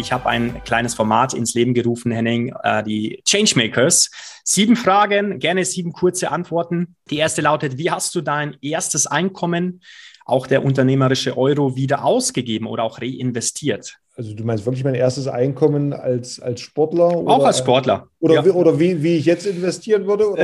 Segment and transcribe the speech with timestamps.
[0.00, 4.10] Ich habe ein kleines Format ins Leben gerufen, Henning, äh, die Changemakers.
[4.44, 6.96] Sieben Fragen, gerne sieben kurze Antworten.
[7.10, 9.82] Die erste lautet, wie hast du dein erstes Einkommen,
[10.24, 13.98] auch der unternehmerische Euro, wieder ausgegeben oder auch reinvestiert?
[14.16, 17.08] Also du meinst wirklich mein erstes Einkommen als, als Sportler?
[17.08, 18.08] Auch als Sportler.
[18.20, 18.44] Oder, ja.
[18.46, 20.34] wie, oder wie, wie ich jetzt investieren würde?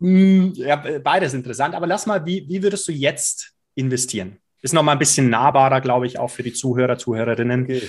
[0.00, 1.76] Hm, ja, beides interessant.
[1.76, 4.38] Aber lass mal, wie, wie würdest du jetzt investieren?
[4.62, 7.64] Ist noch mal ein bisschen nahbarer, glaube ich, auch für die Zuhörer, Zuhörerinnen.
[7.64, 7.82] Okay.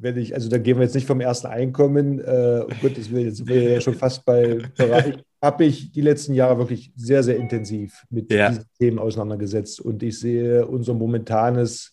[0.00, 2.20] Wenn ich, also da gehen wir jetzt nicht vom ersten Einkommen.
[2.20, 5.18] Äh, oh Gott, das will jetzt sind wir ja schon fast bei Bereich.
[5.42, 8.48] Habe ich die letzten Jahre wirklich sehr, sehr intensiv mit ja.
[8.48, 11.92] diesen Themen auseinandergesetzt und ich sehe unser momentanes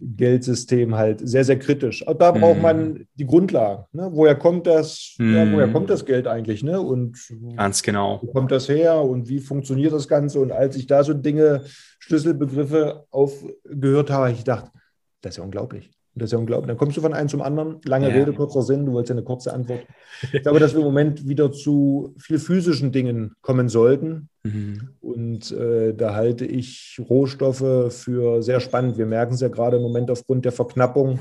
[0.00, 2.06] Geldsystem halt sehr, sehr kritisch.
[2.06, 3.06] Aber da braucht man mhm.
[3.14, 3.84] die Grundlagen.
[3.92, 4.08] Ne?
[4.12, 5.16] Woher kommt das?
[5.18, 5.34] Mm.
[5.34, 6.62] Ja, woher kommt das Geld eigentlich?
[6.62, 6.80] Ne?
[6.80, 7.18] Und
[7.56, 8.20] ganz genau.
[8.22, 10.38] Wo kommt das her und wie funktioniert das Ganze?
[10.38, 11.64] Und als ich da so Dinge,
[11.98, 14.70] Schlüsselbegriffe aufgehört habe, habe ich gedacht,
[15.20, 15.90] das ist ja unglaublich.
[16.14, 16.68] Das ist ja unglaublich.
[16.68, 17.80] Dann kommst du von einem zum anderen.
[17.84, 18.14] Lange ja.
[18.14, 18.86] Rede, kurzer Sinn.
[18.86, 19.86] Du wolltest ja eine kurze Antwort.
[20.32, 24.28] Ich glaube, dass wir im Moment wieder zu viel physischen Dingen kommen sollten.
[24.42, 24.90] Mhm.
[25.00, 28.98] Und äh, da halte ich Rohstoffe für sehr spannend.
[28.98, 31.20] Wir merken es ja gerade im Moment aufgrund der Verknappung,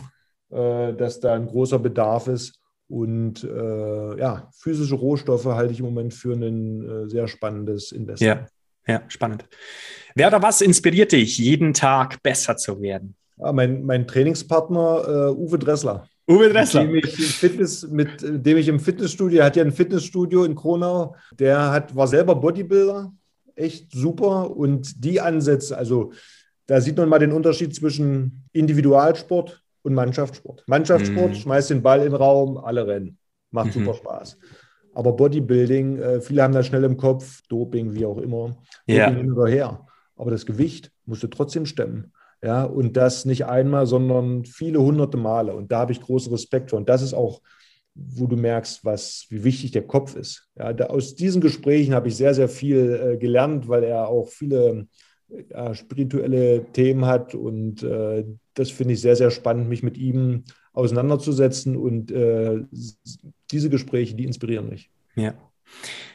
[0.50, 2.60] äh, dass da ein großer Bedarf ist.
[2.90, 8.48] Und äh, ja, physische Rohstoffe halte ich im Moment für ein äh, sehr spannendes Investment.
[8.88, 9.46] Ja, ja, spannend.
[10.16, 13.16] Wer oder was inspiriert dich, jeden Tag besser zu werden?
[13.38, 16.08] Ja, mein, mein Trainingspartner uh, Uwe Dressler.
[16.28, 16.86] Uwe Dressler.
[16.86, 20.56] Mit dem, ich im Fitness, mit dem ich im Fitnessstudio, hat ja ein Fitnessstudio in
[20.56, 23.14] Kronau, der hat, war selber Bodybuilder,
[23.56, 24.56] echt super.
[24.56, 26.12] Und die Ansätze, also
[26.66, 30.64] da sieht man mal den Unterschied zwischen Individualsport und Mannschaftssport.
[30.68, 31.36] Mannschaftssport, mhm.
[31.36, 33.18] schmeißt den Ball in den Raum, alle rennen.
[33.52, 33.86] Macht mhm.
[33.86, 34.38] super Spaß.
[34.94, 38.58] Aber Bodybuilding, äh, viele haben das schnell im Kopf, Doping, wie auch immer,
[38.88, 39.06] ja.
[39.06, 39.86] Doping hin oder her.
[40.16, 42.12] Aber das Gewicht musst du trotzdem stemmen.
[42.44, 45.56] Ja, und das nicht einmal, sondern viele hunderte Male.
[45.56, 46.80] Und da habe ich großen Respekt vor.
[46.80, 47.42] Und das ist auch,
[47.96, 50.48] wo du merkst, was, wie wichtig der Kopf ist.
[50.56, 54.28] Ja, da, aus diesen Gesprächen habe ich sehr, sehr viel äh, gelernt, weil er auch
[54.28, 54.88] viele
[55.50, 57.34] äh, spirituelle Themen hat.
[57.34, 58.24] Und äh,
[58.54, 61.76] das finde ich sehr, sehr spannend, mich mit ihm auseinanderzusetzen.
[61.76, 62.64] Und äh,
[63.52, 64.92] diese Gespräche, die inspirieren mich.
[65.16, 65.34] Ja.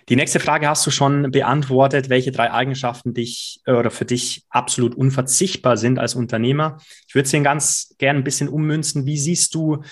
[0.09, 4.45] Die nächste Frage hast du schon beantwortet, welche drei Eigenschaften dich äh, oder für dich
[4.51, 6.79] absolut unverzichtbar sind als Unternehmer.
[7.07, 9.07] Ich würde es ganz gern ein bisschen ummünzen.
[9.07, 9.83] Wie siehst du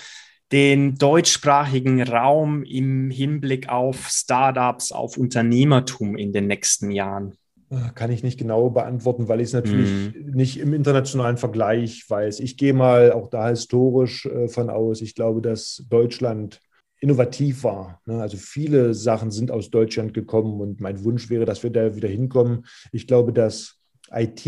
[0.51, 7.37] den deutschsprachigen Raum im Hinblick auf Startups, auf Unternehmertum in den nächsten Jahren?
[7.69, 10.31] Äh, kann ich nicht genau beantworten, weil ich es natürlich mm.
[10.35, 12.41] nicht im internationalen Vergleich weiß.
[12.41, 15.01] Ich gehe mal auch da historisch äh, von aus.
[15.01, 16.59] Ich glaube, dass Deutschland
[17.01, 17.99] innovativ war.
[18.05, 18.21] Ne?
[18.21, 22.07] Also viele Sachen sind aus Deutschland gekommen und mein Wunsch wäre, dass wir da wieder
[22.07, 22.65] hinkommen.
[22.93, 23.79] Ich glaube, dass
[24.11, 24.45] IT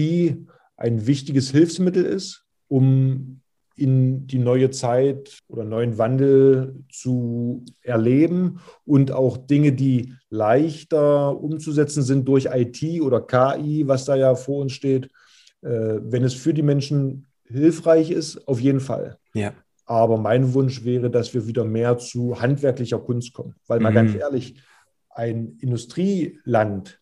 [0.78, 3.42] ein wichtiges Hilfsmittel ist, um
[3.76, 12.04] in die neue Zeit oder neuen Wandel zu erleben und auch Dinge, die leichter umzusetzen
[12.04, 15.06] sind durch IT oder KI, was da ja vor uns steht,
[15.62, 19.18] äh, wenn es für die Menschen hilfreich ist, auf jeden Fall.
[19.34, 19.54] Ja.
[19.86, 23.56] Aber mein Wunsch wäre, dass wir wieder mehr zu handwerklicher Kunst kommen.
[23.68, 23.96] Weil mal mhm.
[23.96, 24.56] ganz ehrlich,
[25.10, 27.00] ein Industrieland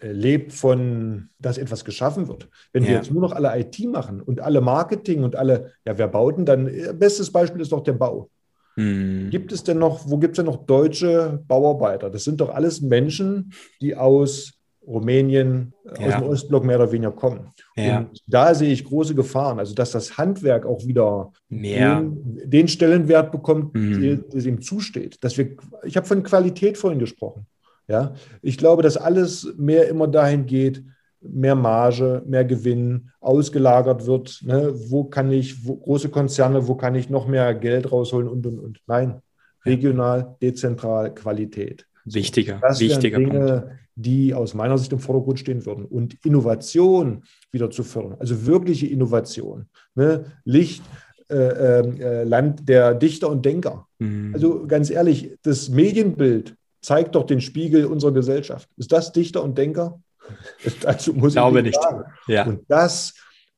[0.00, 2.48] äh, lebt von, dass etwas geschaffen wird.
[2.72, 2.90] Wenn ja.
[2.90, 6.38] wir jetzt nur noch alle IT machen und alle Marketing und alle, ja, wer baut
[6.38, 6.66] denn dann?
[6.66, 8.30] Äh, bestes Beispiel ist doch der Bau.
[8.76, 9.30] Mhm.
[9.30, 12.10] Gibt es denn noch, wo gibt es denn noch deutsche Bauarbeiter?
[12.10, 16.06] Das sind doch alles Menschen, die aus Rumänien, ja.
[16.06, 17.52] aus dem Ostblock mehr oder weniger kommen.
[17.76, 18.00] Ja.
[18.00, 19.58] Und da sehe ich große Gefahren.
[19.58, 24.24] Also, dass das Handwerk auch wieder den, den, Stellenwert bekommt, mhm.
[24.32, 25.22] der ihm zusteht.
[25.22, 27.46] Dass wir, ich habe von Qualität vorhin gesprochen.
[27.88, 30.82] Ja, ich glaube, dass alles mehr immer dahin geht,
[31.20, 34.40] mehr Marge, mehr Gewinn ausgelagert wird.
[34.44, 34.72] Ne?
[34.90, 38.58] Wo kann ich, wo, große Konzerne, wo kann ich noch mehr Geld rausholen und, und,
[38.58, 38.80] und.
[38.86, 39.20] Nein,
[39.64, 41.86] regional, dezentral, Qualität.
[42.04, 43.76] Wichtiger, das wichtiger Dinge, Punkt.
[43.96, 45.84] die aus meiner Sicht im Vordergrund stehen würden.
[45.84, 49.66] Und Innovation wieder zu fördern, also wirkliche Innovation.
[49.94, 50.24] Ne?
[50.44, 50.82] Licht,
[51.30, 53.86] äh, äh, Land der Dichter und Denker.
[53.98, 54.32] Mhm.
[54.34, 58.68] Also ganz ehrlich, das Medienbild zeigt doch den Spiegel unserer Gesellschaft.
[58.76, 60.02] Ist das Dichter und Denker?
[60.82, 61.80] Dazu muss ich glaube nicht.
[61.80, 62.04] Sagen.
[62.26, 62.44] Ja.
[62.44, 63.14] Und das,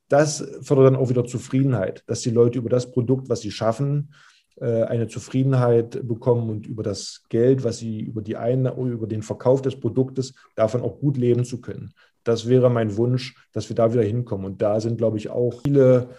[0.09, 4.13] das fördert dann auch wieder Zufriedenheit, dass die Leute über das Produkt, was sie schaffen,
[4.61, 9.63] eine Zufriedenheit bekommen und über das Geld, was sie über die eine, über den Verkauf
[9.63, 11.93] des Produktes davon auch gut leben zu können.
[12.23, 14.47] Das wäre mein Wunsch, dass wir da wieder hinkommen.
[14.47, 16.11] Und da sind, glaube ich, auch viele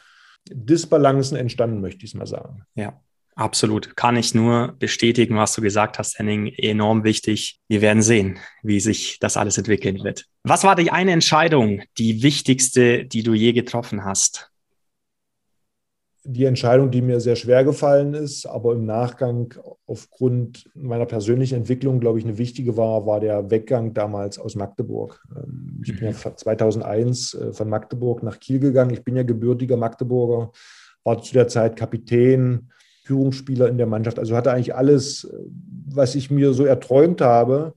[0.50, 2.64] Disbalancen entstanden, möchte ich es mal sagen.
[2.76, 3.02] Ja,
[3.36, 3.96] absolut.
[3.96, 6.48] Kann ich nur bestätigen, was du gesagt hast, Henning.
[6.48, 7.60] Enorm wichtig.
[7.68, 10.26] Wir werden sehen, wie sich das alles entwickeln wird.
[10.44, 14.52] Was war die eine Entscheidung, die wichtigste, die du je getroffen hast?
[16.26, 19.54] Die Entscheidung, die mir sehr schwer gefallen ist, aber im Nachgang
[19.86, 25.24] aufgrund meiner persönlichen Entwicklung, glaube ich, eine wichtige war, war der Weggang damals aus Magdeburg.
[25.36, 27.42] Ähm, ich bin ja 2001 mhm.
[27.42, 28.92] äh, von Magdeburg nach Kiel gegangen.
[28.92, 30.52] Ich bin ja gebürtiger Magdeburger,
[31.04, 32.72] war zu der Zeit Kapitän,
[33.04, 34.18] Führungsspieler in der Mannschaft.
[34.18, 35.38] Also hatte eigentlich alles, äh,
[35.88, 37.76] was ich mir so erträumt habe.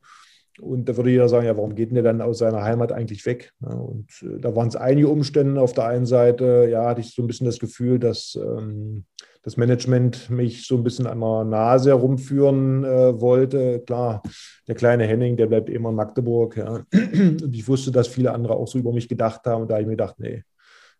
[0.60, 3.25] Und da würde jeder sagen, ja, warum geht denn der dann aus seiner Heimat eigentlich
[3.26, 3.52] weg?
[3.60, 5.60] Und äh, da waren es einige Umstände.
[5.60, 9.05] Auf der einen Seite, ja, hatte ich so ein bisschen das Gefühl, dass ähm,
[9.43, 13.81] das Management mich so ein bisschen an der Nase herumführen äh, wollte.
[13.81, 14.22] Klar,
[14.66, 16.56] der kleine Henning, der bleibt immer in Magdeburg.
[16.56, 16.84] Ja.
[16.93, 19.62] Und ich wusste, dass viele andere auch so über mich gedacht haben.
[19.62, 20.43] Und da habe ich mir gedacht, nee,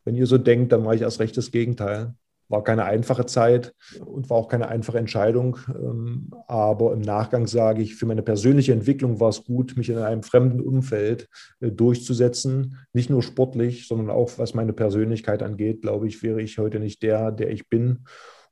[0.05, 2.15] wenn ihr so denkt, dann mache ich erst recht das Gegenteil.
[2.49, 3.75] War keine einfache Zeit
[4.05, 5.59] und war auch keine einfache Entscheidung.
[5.69, 9.99] Ähm, aber im Nachgang sage ich, für meine persönliche Entwicklung war es gut, mich in
[9.99, 11.29] einem fremden Umfeld
[11.61, 12.79] äh, durchzusetzen.
[12.93, 17.03] Nicht nur sportlich, sondern auch was meine Persönlichkeit angeht, glaube ich, wäre ich heute nicht
[17.03, 18.05] der, der ich bin.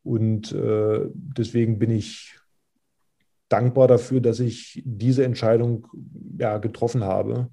[0.02, 2.38] Und äh, deswegen bin ich
[3.48, 5.86] dankbar dafür, dass ich diese Entscheidung
[6.38, 7.50] ja, getroffen habe,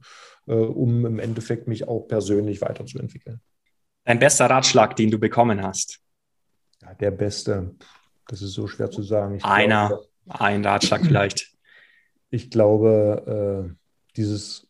[0.47, 3.39] äh, um im Endeffekt mich auch persönlich weiterzuentwickeln.
[4.05, 6.02] Dein bester Ratschlag, den du bekommen hast?
[6.83, 7.75] Ja, der beste,
[8.27, 9.35] das ist so schwer zu sagen.
[9.35, 11.51] Ich Einer, glaube, ein Ratschlag vielleicht.
[12.29, 13.75] Ich glaube, äh,
[14.17, 14.67] dieses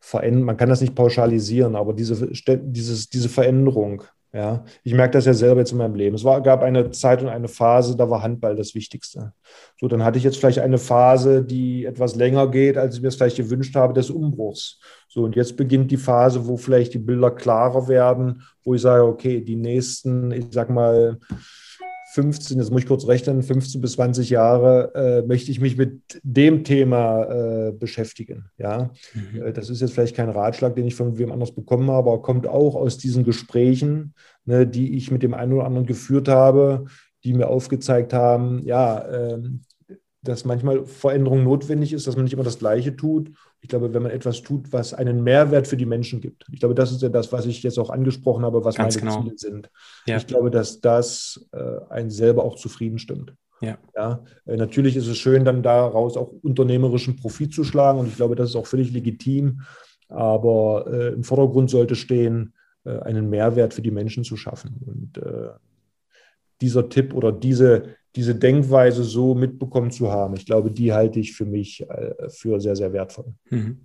[0.00, 5.26] Verändern, man kann das nicht pauschalisieren, aber diese, dieses, diese Veränderung, ja, ich merke das
[5.26, 6.16] ja selber jetzt in meinem Leben.
[6.16, 9.32] Es war, gab eine Zeit und eine Phase, da war Handball das Wichtigste.
[9.80, 13.08] So, dann hatte ich jetzt vielleicht eine Phase, die etwas länger geht, als ich mir
[13.08, 14.80] es vielleicht gewünscht habe, des Umbruchs.
[15.06, 19.04] So, und jetzt beginnt die Phase, wo vielleicht die Bilder klarer werden, wo ich sage,
[19.04, 21.20] okay, die nächsten, ich sag mal,
[22.14, 26.20] 15, jetzt muss ich kurz rechnen, 15 bis 20 Jahre äh, möchte ich mich mit
[26.22, 28.50] dem Thema äh, beschäftigen.
[28.56, 29.42] Ja, mhm.
[29.42, 32.22] Äh, das ist jetzt vielleicht kein Ratschlag, den ich von wem anders bekommen habe, aber
[32.22, 34.14] kommt auch aus diesen Gesprächen,
[34.44, 36.84] ne, die ich mit dem einen oder anderen geführt habe,
[37.24, 39.62] die mir aufgezeigt haben, ja, ähm,
[40.22, 43.32] dass manchmal Veränderung notwendig ist, dass man nicht immer das Gleiche tut.
[43.64, 46.44] Ich glaube, wenn man etwas tut, was einen Mehrwert für die Menschen gibt.
[46.52, 49.06] Ich glaube, das ist ja das, was ich jetzt auch angesprochen habe, was Ganz meine
[49.06, 49.22] genau.
[49.22, 49.70] Ziele sind.
[50.04, 50.18] Ja.
[50.18, 53.32] Ich glaube, dass das äh, einen selber auch zufrieden stimmt.
[53.62, 53.78] Ja.
[53.96, 58.16] ja äh, natürlich ist es schön, dann daraus auch unternehmerischen Profit zu schlagen und ich
[58.16, 59.62] glaube, das ist auch völlig legitim.
[60.10, 62.52] Aber äh, im Vordergrund sollte stehen,
[62.84, 64.76] äh, einen Mehrwert für die Menschen zu schaffen.
[64.84, 65.52] Und äh,
[66.60, 70.36] dieser Tipp oder diese diese Denkweise so mitbekommen zu haben.
[70.36, 73.34] Ich glaube, die halte ich für mich äh, für sehr, sehr wertvoll.
[73.50, 73.80] Mhm.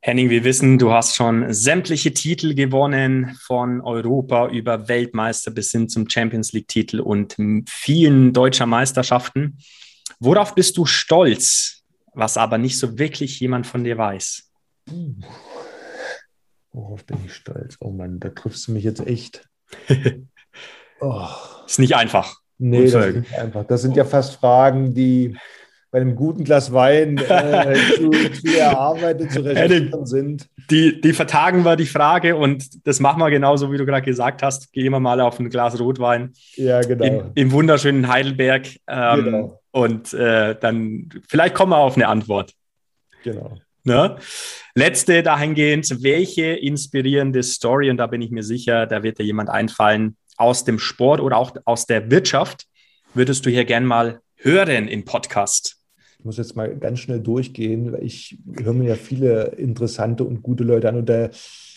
[0.00, 5.88] Henning, wir wissen, du hast schon sämtliche Titel gewonnen, von Europa über Weltmeister bis hin
[5.88, 7.36] zum Champions League-Titel und
[7.66, 9.56] vielen deutscher Meisterschaften.
[10.20, 14.50] Worauf bist du stolz, was aber nicht so wirklich jemand von dir weiß?
[16.72, 17.78] Worauf bin ich stolz?
[17.80, 19.48] Oh Mann, da triffst du mich jetzt echt.
[21.00, 21.28] oh.
[21.66, 22.43] Ist nicht einfach.
[22.58, 23.64] Nee, das ist nicht einfach.
[23.66, 25.36] Das sind ja fast Fragen, die
[25.94, 30.48] bei einem guten Glas Wein äh, zu, zu erarbeitet, zu recherchieren sind.
[30.68, 34.42] Die, die vertagen wir die Frage und das machen wir genauso, wie du gerade gesagt
[34.42, 34.72] hast.
[34.72, 36.32] Gehen wir mal auf ein Glas Rotwein.
[36.56, 37.04] Ja, genau.
[37.04, 38.66] Im, im wunderschönen Heidelberg.
[38.88, 39.60] Ähm, genau.
[39.70, 42.54] Und äh, dann vielleicht kommen wir auf eine Antwort.
[43.22, 43.56] Genau.
[43.84, 44.16] Ne?
[44.74, 49.50] Letzte dahingehend, welche inspirierende Story, und da bin ich mir sicher, da wird dir jemand
[49.50, 52.66] einfallen, aus dem Sport oder auch aus der Wirtschaft
[53.14, 55.76] würdest du hier gern mal hören im Podcast?
[56.18, 60.42] Ich muss jetzt mal ganz schnell durchgehen, weil ich höre mir ja viele interessante und
[60.42, 61.28] gute Leute an und da,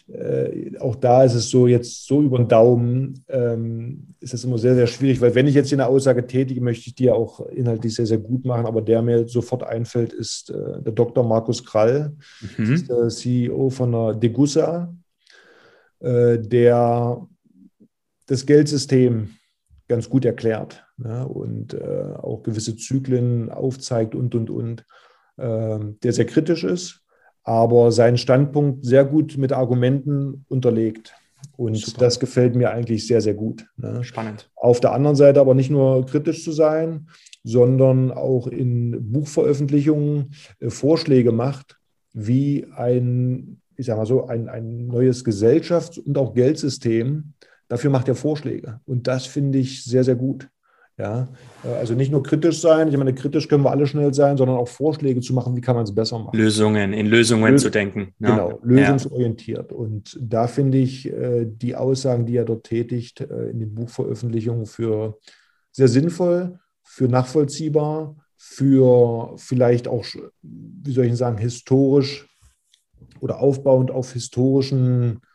[0.08, 4.58] äh, auch da ist es so jetzt so über den Daumen, ähm, ist es immer
[4.58, 7.14] sehr, sehr schwierig, weil wenn ich jetzt hier eine Aussage tätige, möchte ich die ja
[7.14, 11.26] auch inhaltlich sehr, sehr gut machen, aber der mir sofort einfällt, ist äh, der Dr.
[11.26, 12.14] Markus Krall,
[12.58, 12.88] mhm.
[12.88, 14.96] der CEO von der Degussa,
[16.00, 17.28] äh, der
[18.28, 19.32] das Geldsystem
[19.88, 24.86] ganz gut erklärt ja, und äh, auch gewisse Zyklen aufzeigt und, und, und,
[25.38, 27.02] äh, der sehr kritisch ist,
[27.44, 31.16] aber seinen Standpunkt sehr gut mit Argumenten unterlegt.
[31.56, 32.00] Und Super.
[32.02, 33.66] das gefällt mir eigentlich sehr, sehr gut.
[33.78, 34.04] Ne?
[34.04, 34.50] Spannend.
[34.56, 37.08] Auf der anderen Seite aber nicht nur kritisch zu sein,
[37.44, 41.78] sondern auch in Buchveröffentlichungen äh, Vorschläge macht,
[42.14, 47.34] wie ein, ich sage mal so, ein, ein neues Gesellschafts- und auch Geldsystem
[47.68, 48.80] Dafür macht er Vorschläge.
[48.86, 50.50] Und das finde ich sehr, sehr gut.
[51.00, 51.28] Ja,
[51.64, 54.68] also nicht nur kritisch sein, ich meine, kritisch können wir alle schnell sein, sondern auch
[54.68, 56.36] Vorschläge zu machen, wie kann man es besser machen.
[56.36, 58.16] Lösungen, in Lösungen Lös zu denken.
[58.18, 58.30] Ja.
[58.30, 59.72] Genau, lösungsorientiert.
[59.72, 59.78] Ja.
[59.78, 64.66] Und da finde ich äh, die Aussagen, die er dort tätigt, äh, in den Buchveröffentlichungen
[64.66, 65.20] für
[65.72, 70.04] sehr sinnvoll, für nachvollziehbar, für vielleicht auch,
[70.42, 72.28] wie soll ich sagen, historisch
[73.20, 75.27] oder aufbauend auf historischen äh,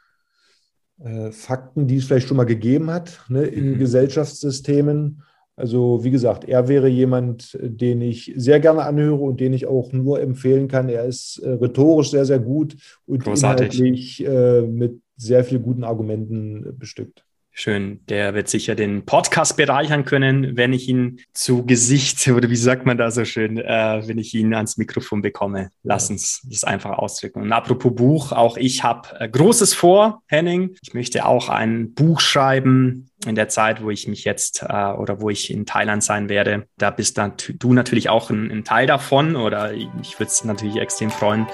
[1.30, 3.78] Fakten, die es vielleicht schon mal gegeben hat ne, in mhm.
[3.78, 5.22] Gesellschaftssystemen.
[5.56, 9.92] Also wie gesagt, er wäre jemand, den ich sehr gerne anhöre und den ich auch
[9.92, 10.88] nur empfehlen kann.
[10.88, 13.78] Er ist äh, rhetorisch sehr, sehr gut und Großartig.
[13.78, 17.24] inhaltlich äh, mit sehr vielen guten Argumenten bestückt.
[17.54, 18.00] Schön.
[18.08, 22.86] Der wird sicher den Podcast bereichern können, wenn ich ihn zu Gesicht oder wie sagt
[22.86, 25.70] man da so schön, äh, wenn ich ihn ans Mikrofon bekomme.
[25.82, 27.42] Lass uns das einfach ausdrücken.
[27.42, 30.76] Und apropos Buch, auch ich habe äh, Großes vor, Henning.
[30.82, 35.20] Ich möchte auch ein Buch schreiben in der Zeit, wo ich mich jetzt äh, oder
[35.20, 36.66] wo ich in Thailand sein werde.
[36.78, 40.76] Da bist dann du natürlich auch ein, ein Teil davon oder ich würde es natürlich
[40.76, 41.46] extrem freuen,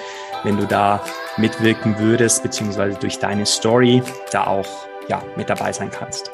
[0.43, 1.03] wenn du da
[1.35, 4.01] mitwirken würdest, beziehungsweise durch deine Story
[4.31, 6.31] da auch ja, mit dabei sein kannst.